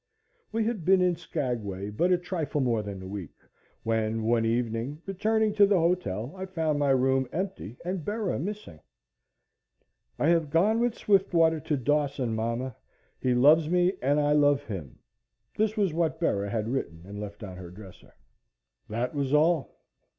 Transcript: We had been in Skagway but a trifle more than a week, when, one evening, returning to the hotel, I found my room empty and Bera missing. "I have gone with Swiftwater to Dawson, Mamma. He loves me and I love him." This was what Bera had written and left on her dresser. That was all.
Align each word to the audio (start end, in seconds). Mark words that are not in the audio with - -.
We 0.51 0.63
had 0.63 0.83
been 0.83 0.99
in 0.99 1.15
Skagway 1.15 1.91
but 1.91 2.11
a 2.11 2.17
trifle 2.17 2.59
more 2.59 2.81
than 2.81 3.03
a 3.03 3.07
week, 3.07 3.35
when, 3.83 4.23
one 4.23 4.45
evening, 4.45 4.99
returning 5.05 5.53
to 5.53 5.67
the 5.67 5.77
hotel, 5.77 6.33
I 6.35 6.47
found 6.47 6.79
my 6.79 6.89
room 6.89 7.29
empty 7.31 7.77
and 7.85 8.03
Bera 8.03 8.39
missing. 8.39 8.79
"I 10.17 10.29
have 10.29 10.49
gone 10.49 10.79
with 10.79 10.95
Swiftwater 10.97 11.59
to 11.59 11.77
Dawson, 11.77 12.33
Mamma. 12.33 12.75
He 13.21 13.35
loves 13.35 13.69
me 13.69 13.93
and 14.01 14.19
I 14.19 14.31
love 14.31 14.63
him." 14.63 14.97
This 15.55 15.77
was 15.77 15.93
what 15.93 16.19
Bera 16.19 16.49
had 16.49 16.67
written 16.69 17.03
and 17.05 17.21
left 17.21 17.43
on 17.43 17.57
her 17.57 17.69
dresser. 17.69 18.15
That 18.89 19.13
was 19.13 19.35
all. 19.35 19.77